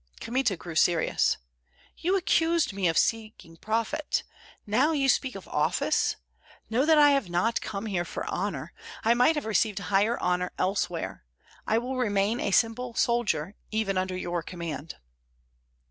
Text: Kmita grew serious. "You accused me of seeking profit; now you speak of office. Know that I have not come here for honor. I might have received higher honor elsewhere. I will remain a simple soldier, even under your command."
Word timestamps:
Kmita 0.19 0.57
grew 0.57 0.73
serious. 0.73 1.37
"You 1.95 2.17
accused 2.17 2.73
me 2.73 2.87
of 2.87 2.97
seeking 2.97 3.55
profit; 3.55 4.23
now 4.65 4.93
you 4.93 5.07
speak 5.07 5.35
of 5.35 5.47
office. 5.47 6.15
Know 6.71 6.87
that 6.87 6.97
I 6.97 7.11
have 7.11 7.29
not 7.29 7.61
come 7.61 7.85
here 7.85 8.03
for 8.03 8.25
honor. 8.25 8.73
I 9.03 9.13
might 9.13 9.35
have 9.35 9.45
received 9.45 9.77
higher 9.77 10.17
honor 10.19 10.53
elsewhere. 10.57 11.23
I 11.67 11.77
will 11.77 11.97
remain 11.97 12.39
a 12.39 12.49
simple 12.49 12.95
soldier, 12.95 13.53
even 13.69 13.95
under 13.95 14.17
your 14.17 14.41
command." 14.41 14.95